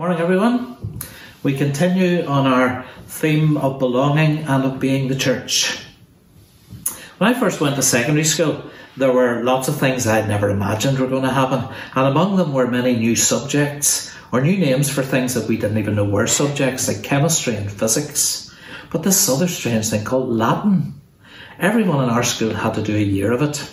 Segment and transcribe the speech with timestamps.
[0.00, 0.98] Morning, everyone.
[1.42, 5.78] We continue on our theme of belonging and of being the church.
[7.18, 8.64] When I first went to secondary school,
[8.96, 12.54] there were lots of things I'd never imagined were going to happen, and among them
[12.54, 16.26] were many new subjects or new names for things that we didn't even know were
[16.26, 18.56] subjects, like chemistry and physics.
[18.88, 20.98] But this other strange thing called Latin.
[21.58, 23.70] Everyone in our school had to do a year of it.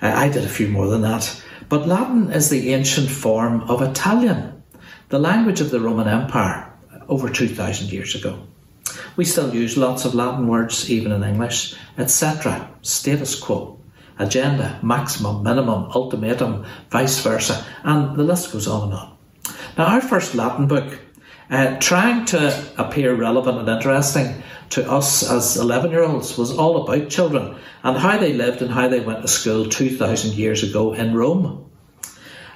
[0.00, 1.42] Uh, I did a few more than that.
[1.68, 4.55] But Latin is the ancient form of Italian
[5.08, 6.72] the language of the Roman Empire
[7.08, 8.40] over 2,000 years ago.
[9.16, 13.78] We still use lots of Latin words, even in English, etc., status quo,
[14.18, 19.16] agenda, maximum, minimum, ultimatum, vice versa, and the list goes on and on.
[19.78, 20.98] Now, our first Latin book,
[21.50, 26.82] uh, trying to appear relevant and interesting to us as 11 year olds, was all
[26.82, 30.92] about children and how they lived and how they went to school 2,000 years ago
[30.92, 31.65] in Rome.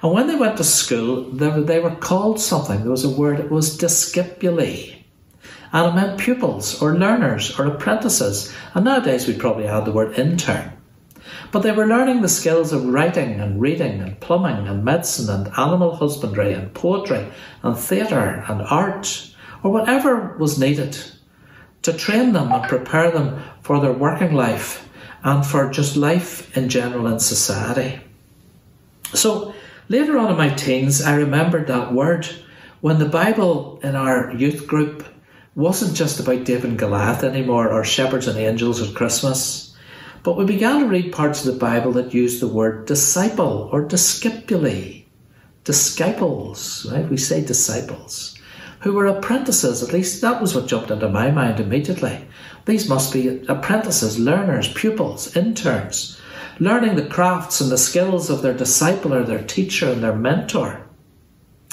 [0.03, 2.81] And when they went to school, they were, they were called something.
[2.81, 4.97] There was a word, it was discipuli.
[5.73, 8.53] And it meant pupils or learners or apprentices.
[8.75, 10.73] And nowadays we'd probably add the word intern.
[11.53, 15.49] But they were learning the skills of writing and reading and plumbing and medicine and
[15.59, 17.27] animal husbandry and poetry
[17.63, 19.31] and theatre and art
[19.63, 20.97] or whatever was needed
[21.83, 24.89] to train them and prepare them for their working life
[25.23, 28.01] and for just life in general in society.
[29.13, 29.55] So
[29.91, 32.29] Later on in my teens, I remembered that word
[32.81, 35.05] when the Bible in our youth group
[35.57, 39.75] wasn't just about David and Goliath anymore or shepherds and angels at Christmas,
[40.23, 43.85] but we began to read parts of the Bible that used the word disciple or
[43.85, 45.07] discipuli.
[45.65, 47.11] Disciples, right?
[47.11, 48.39] We say disciples,
[48.83, 52.29] who were apprentices, at least that was what jumped into my mind immediately.
[52.65, 56.20] These must be apprentices, learners, pupils, interns
[56.61, 60.87] learning the crafts and the skills of their disciple or their teacher and their mentor.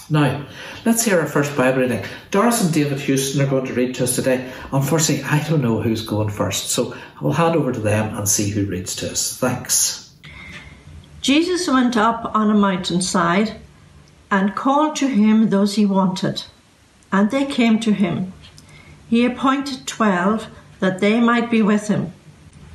[0.10, 0.48] Now,
[0.86, 2.04] let's hear our first Bible reading.
[2.32, 4.50] Doris and David Houston are going to read to us today.
[4.72, 8.28] Unfortunately, I don't know who's going first, so I will hand over to them and
[8.28, 9.38] see who reads to us.
[9.38, 10.16] Thanks.
[11.20, 13.60] Jesus went up on a mountainside
[14.32, 16.44] and called to him those he wanted,
[17.12, 18.32] and they came to him.
[19.10, 20.48] He appointed twelve
[20.80, 22.14] that they might be with him.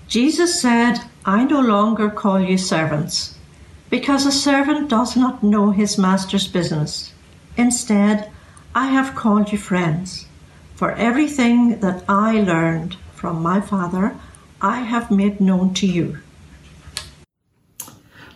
[0.06, 3.38] Jesus said, I no longer call you servants,
[3.91, 7.12] because a servant does not know his master's business.
[7.56, 8.28] Instead,
[8.75, 10.27] I have called you friends,
[10.75, 14.16] for everything that I learned from my Father,
[14.61, 16.19] I have made known to you.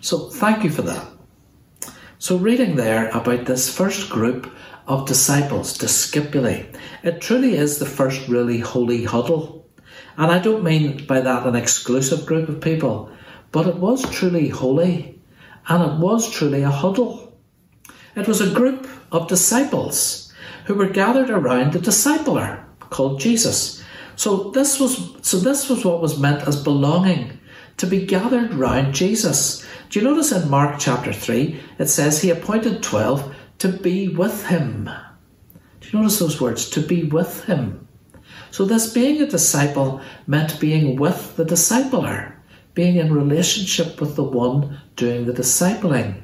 [0.00, 1.08] So, thank you for that.
[2.20, 4.48] So, reading there about this first group
[4.86, 9.65] of disciples, discipuli, it truly is the first really holy huddle
[10.16, 13.10] and I don't mean by that an exclusive group of people,
[13.52, 15.20] but it was truly holy
[15.68, 17.38] and it was truly a huddle.
[18.14, 20.32] It was a group of disciples
[20.64, 23.84] who were gathered around the discipler called Jesus.
[24.16, 27.38] So this was so this was what was meant as belonging,
[27.76, 29.66] to be gathered round Jesus.
[29.90, 34.46] Do you notice in Mark chapter 3 it says he appointed 12 to be with
[34.46, 34.90] him.
[35.80, 36.70] Do you notice those words?
[36.70, 37.85] To be with him.
[38.56, 42.32] So, this being a disciple meant being with the discipler,
[42.72, 46.22] being in relationship with the one doing the discipling.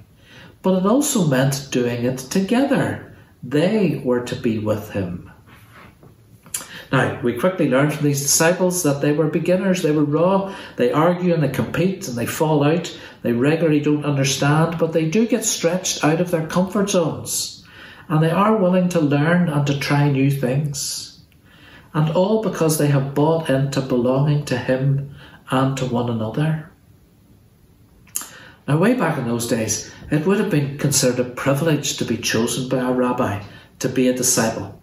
[0.63, 3.15] But it also meant doing it together.
[3.43, 5.31] They were to be with him.
[6.91, 10.91] Now, we quickly learned from these disciples that they were beginners, they were raw, they
[10.91, 15.27] argue and they compete and they fall out, they regularly don't understand, but they do
[15.27, 17.63] get stretched out of their comfort zones.
[18.09, 21.12] And they are willing to learn and to try new things
[21.95, 25.15] and all because they have bought into belonging to Him
[25.51, 26.71] and to one another.
[28.67, 32.17] Now, way back in those days, it would have been considered a privilege to be
[32.17, 33.43] chosen by a rabbi,
[33.81, 34.81] to be a disciple.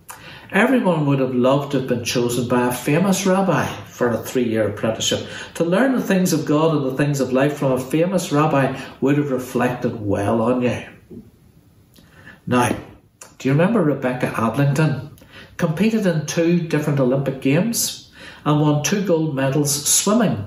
[0.51, 4.45] Everyone would have loved to have been chosen by a famous rabbi for a three
[4.45, 5.27] year apprenticeship.
[5.55, 8.79] To learn the things of God and the things of life from a famous rabbi
[8.99, 10.83] would have reflected well on you.
[12.47, 12.75] Now,
[13.37, 15.08] do you remember Rebecca Adlington?
[15.59, 18.11] Competed in two different Olympic Games
[18.45, 20.45] and won two gold medals swimming.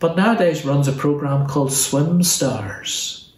[0.00, 3.32] But nowadays runs a program called Swim Stars.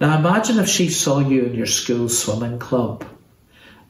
[0.00, 3.04] Now imagine if she saw you in your school swimming club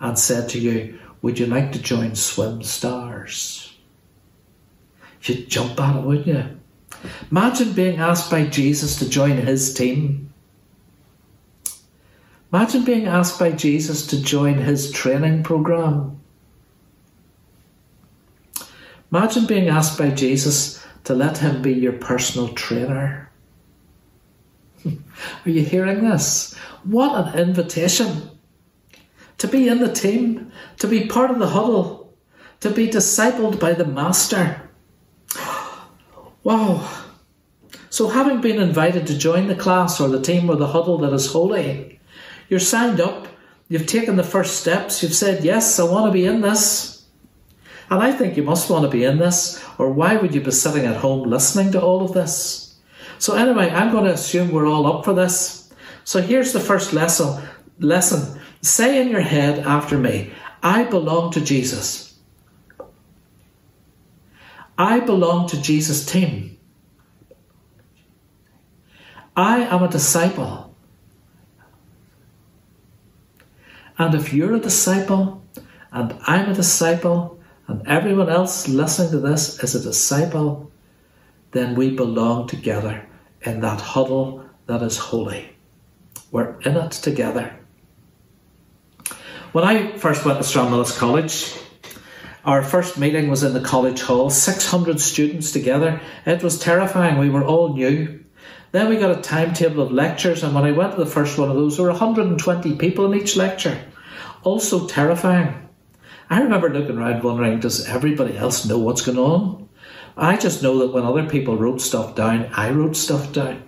[0.01, 3.77] and said to you, Would you like to join Swim Stars?
[5.23, 6.45] You'd jump at it, wouldn't you?
[7.33, 10.33] Imagine being asked by Jesus to join his team.
[12.53, 16.18] Imagine being asked by Jesus to join his training program.
[19.13, 23.31] Imagine being asked by Jesus to let him be your personal trainer.
[24.85, 26.55] Are you hearing this?
[26.85, 28.31] What an invitation!
[29.39, 32.13] to be in the team, to be part of the huddle,
[32.61, 34.69] to be discipled by the Master.
[36.43, 37.05] Wow.
[37.91, 41.13] So, having been invited to join the class or the team or the huddle that
[41.13, 42.01] is holy,
[42.49, 43.29] you're signed up,
[43.69, 46.98] you've taken the first steps, you've said, Yes, I want to be in this.
[47.91, 50.51] And I think you must want to be in this, or why would you be
[50.51, 52.77] sitting at home listening to all of this?
[53.19, 55.73] So, anyway, I'm going to assume we're all up for this.
[56.05, 57.43] So, here's the first lesson.
[57.79, 58.41] Lesson.
[58.61, 60.33] Say in your head after me,
[60.63, 62.15] I belong to Jesus.
[64.77, 66.59] I belong to Jesus' team.
[69.37, 70.75] I am a disciple.
[73.99, 75.43] And if you're a disciple,
[75.93, 77.38] and I'm a disciple,
[77.69, 80.73] and everyone else listening to this is a disciple,
[81.53, 83.07] then we belong together
[83.43, 85.51] in that huddle that is holy.
[86.31, 87.55] We're in it together.
[89.53, 91.55] When I first went to Stranmillis College,
[92.45, 96.01] our first meeting was in the college hall, 600 students together.
[96.25, 97.19] It was terrifying.
[97.19, 98.25] We were all new.
[98.73, 101.51] Then we got a timetable of lectures, and when I went to the first one
[101.51, 103.79] of those, there were 120 people in each lecture.
[104.43, 105.68] Also terrifying.
[106.31, 109.69] I remember looking around wondering, does everybody else know what's going on?
[110.17, 113.63] I just know that when other people wrote stuff down, I wrote stuff down.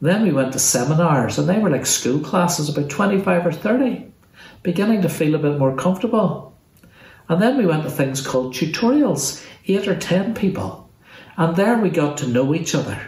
[0.00, 4.12] Then we went to seminars, and they were like school classes, about 25 or 30,
[4.62, 6.54] beginning to feel a bit more comfortable.
[7.28, 10.90] And then we went to things called tutorials, eight or ten people.
[11.36, 13.00] And there we got to know each other.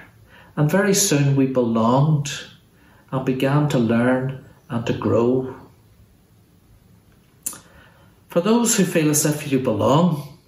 [0.56, 2.30] And very soon we belonged
[3.12, 5.54] and began to learn and to grow.
[8.28, 10.38] For those who feel as if you belong,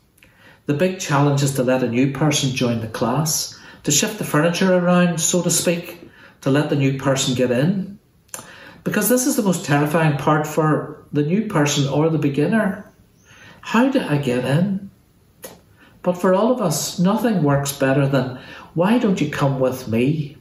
[0.67, 4.25] the big challenge is to let a new person join the class, to shift the
[4.25, 6.11] furniture around, so to speak,
[6.43, 7.99] to let the new person get in.
[8.85, 12.91] Because this is the most terrifying part for the new person or the beginner.
[13.63, 14.91] How do I get in?
[16.03, 18.39] But for all of us, nothing works better than
[18.75, 20.37] why don't you come with me?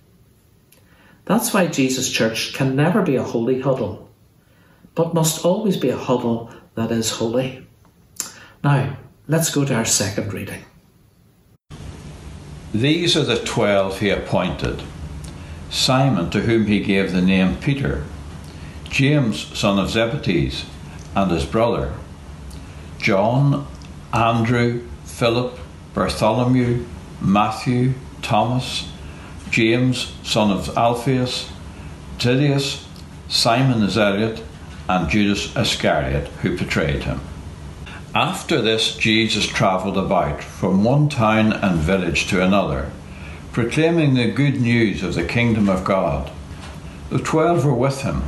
[1.26, 4.10] That's why Jesus Church can never be a holy huddle,
[4.94, 7.68] but must always be a huddle that is holy.
[8.64, 8.98] Now,
[9.28, 10.64] let's go to our second reading.
[12.74, 14.84] These are the twelve he appointed
[15.70, 18.04] Simon, to whom he gave the name Peter,
[18.90, 20.52] James, son of Zebedee,
[21.16, 21.94] and his brother,
[23.00, 23.68] John,
[24.14, 25.60] Andrew, Philip,
[25.94, 26.86] Bartholomew,
[27.22, 28.92] Matthew, Thomas,
[29.52, 31.52] James, son of Alphaeus,
[32.18, 32.86] Thaddeus,
[33.28, 34.44] Simon Iscariot,
[34.90, 37.22] and Judas Iscariot, who betrayed him.
[38.16, 42.92] After this, Jesus travelled about from one town and village to another,
[43.52, 46.32] proclaiming the good news of the kingdom of God.
[47.12, 48.24] The twelve were with him,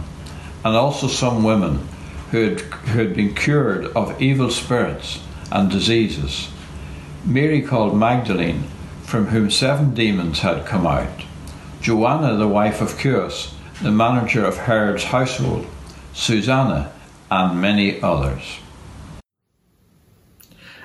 [0.64, 1.88] and also some women
[2.30, 5.20] who had, who had been cured of evil spirits
[5.52, 6.48] and diseases.
[7.26, 8.66] Mary called Magdalene
[9.04, 11.24] from whom seven demons had come out,
[11.82, 15.66] Joanna, the wife of Chuza, the manager of Herod's household,
[16.14, 16.92] Susanna,
[17.30, 18.60] and many others.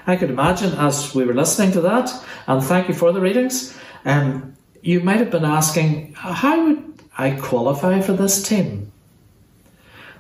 [0.06, 2.12] I could imagine as we were listening to that,
[2.46, 7.32] and thank you for the readings, um, you might have been asking, how would I
[7.32, 8.92] qualify for this team?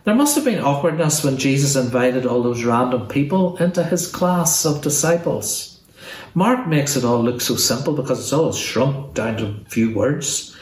[0.02, 4.64] There must have been awkwardness when Jesus invited all those random people into his class
[4.64, 5.80] of disciples.
[6.34, 9.94] Mark makes it all look so simple because it's all shrunk down to a few
[9.94, 10.55] words.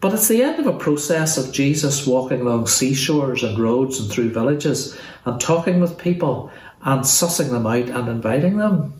[0.00, 4.10] But it's the end of a process of Jesus walking along seashores and roads and
[4.10, 6.50] through villages and talking with people
[6.82, 8.94] and sussing them out and inviting them.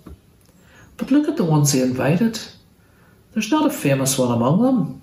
[0.98, 2.38] But look at the ones he invited.
[3.32, 5.02] There's not a famous one among them.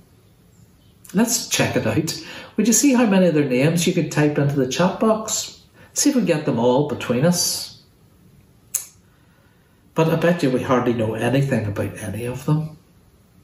[1.14, 2.24] Let's check it out.
[2.56, 5.64] Would you see how many of their names you could type into the chat box?
[5.94, 7.82] See if we get them all between us.
[9.96, 12.78] But I bet you we hardly know anything about any of them.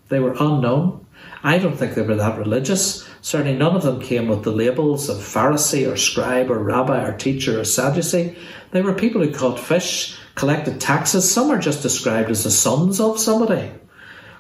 [0.10, 1.03] They were unknown.
[1.44, 3.08] I don't think they were that religious.
[3.22, 7.18] Certainly none of them came with the labels of Pharisee or scribe or rabbi or
[7.18, 8.38] teacher or Sadducee.
[8.72, 11.30] They were people who caught fish, collected taxes.
[11.30, 13.72] Some are just described as the sons of somebody.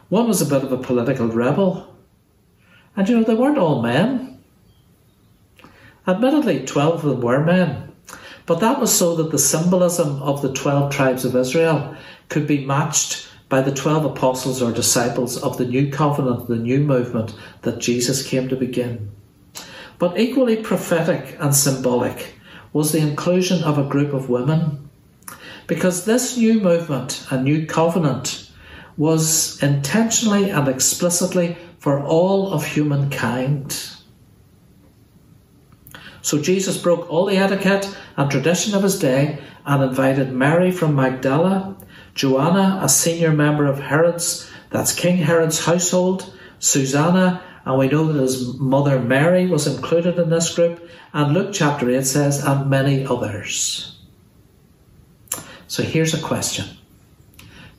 [0.10, 1.94] One was a bit of a political rebel.
[2.96, 4.42] And you know, they weren't all men.
[6.08, 7.92] Admittedly, 12 of them were men.
[8.46, 11.96] But that was so that the symbolism of the 12 tribes of Israel
[12.30, 16.80] could be matched by the 12 apostles or disciples of the new covenant, the new
[16.80, 19.12] movement that Jesus came to begin.
[20.00, 22.34] But equally prophetic and symbolic
[22.74, 24.90] was the inclusion of a group of women.
[25.68, 28.50] Because this new movement, a new covenant,
[28.98, 33.88] was intentionally and explicitly for all of humankind.
[36.24, 40.96] So Jesus broke all the etiquette and tradition of his day and invited Mary from
[40.96, 41.78] Magdala,
[42.14, 48.22] Joanna, a senior member of Herod's, that's King Herod's household, Susanna, and we know that
[48.22, 53.06] his mother Mary was included in this group, and Luke chapter 8 says, and many
[53.06, 53.98] others.
[55.68, 56.66] So here's a question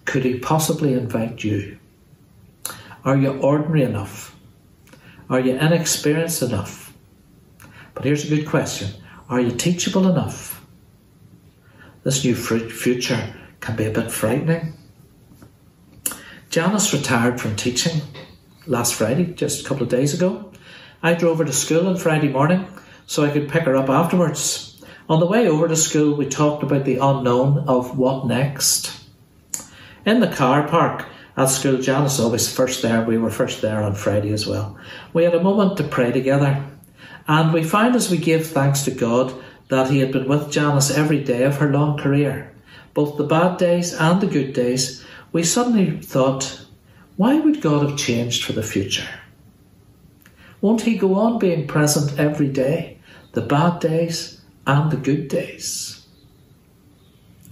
[0.04, 1.78] Could he possibly invite you?
[3.04, 4.34] Are you ordinary enough?
[5.28, 6.92] Are you inexperienced enough?
[7.94, 8.90] But here's a good question
[9.28, 10.64] Are you teachable enough?
[12.02, 14.74] This new future can be a bit frightening.
[16.50, 18.00] Janice retired from teaching
[18.66, 20.52] last Friday, just a couple of days ago.
[21.02, 22.66] I drove her to school on Friday morning
[23.06, 24.82] so I could pick her up afterwards.
[25.08, 29.04] On the way over to school, we talked about the unknown of what next.
[30.06, 31.04] In the car park
[31.36, 33.02] at school, Janice always first there.
[33.04, 34.78] We were first there on Friday as well.
[35.12, 36.64] We had a moment to pray together,
[37.26, 39.34] and we found as we gave thanks to God
[39.68, 42.53] that He had been with Janice every day of her long career,
[42.94, 45.04] both the bad days and the good days.
[45.32, 46.64] We suddenly thought,
[47.16, 49.08] why would God have changed for the future?
[50.60, 52.98] Won't He go on being present every day,
[53.32, 56.06] the bad days and the good days?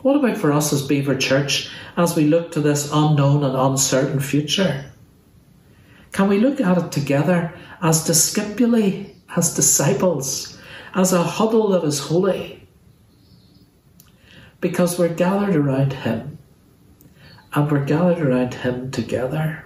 [0.01, 4.19] What about for us as Belvoir Church as we look to this unknown and uncertain
[4.19, 4.85] future?
[6.11, 10.59] Can we look at it together as discipuli, as disciples,
[10.95, 12.62] as a huddle that is holy?
[14.63, 16.39] Because we're gathered around Him
[17.53, 19.65] and we're gathered around Him together.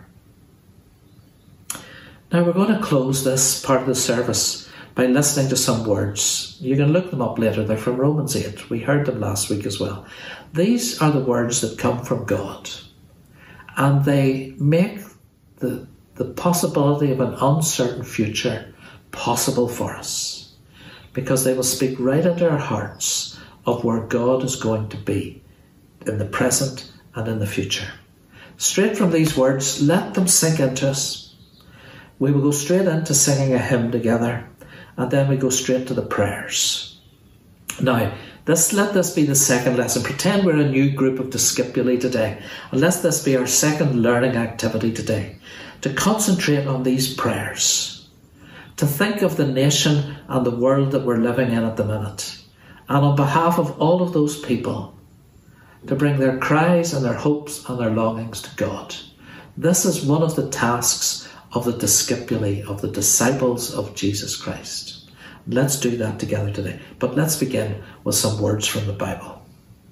[2.33, 6.57] Now we're going to close this part of the service by listening to some words.
[6.61, 8.69] You can look them up later, they're from Romans 8.
[8.71, 10.07] We heard them last week as well.
[10.55, 12.71] These are the words that come from God,
[13.77, 15.01] and they make
[15.59, 18.75] the, the possibility of an uncertain future
[19.13, 20.55] possible for us
[21.13, 23.26] because they will speak right into our hearts
[23.67, 25.43] of where God is going to be
[26.07, 27.89] in the present and in the future.
[28.57, 31.35] Straight from these words, let them sink into us.
[32.19, 34.49] We will go straight into singing a hymn together,
[34.97, 36.99] and then we go straight to the prayers.
[37.83, 38.15] Now,
[38.47, 40.03] this let this be the second lesson.
[40.03, 44.37] Pretend we're a new group of discipuli today, and let this be our second learning
[44.37, 45.37] activity today.
[45.83, 48.09] To concentrate on these prayers,
[48.77, 52.36] to think of the nation and the world that we're living in at the minute,
[52.89, 54.95] and on behalf of all of those people
[55.87, 58.95] to bring their cries and their hopes and their longings to God.
[59.57, 65.11] This is one of the tasks of the discipuli, of the disciples of Jesus Christ.
[65.49, 66.81] Let's do that together today.
[66.99, 69.36] But let's begin with some words from the Bible.